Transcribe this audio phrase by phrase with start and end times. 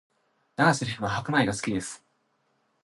[0.57, 2.03] 永瀬廉は白米が好きです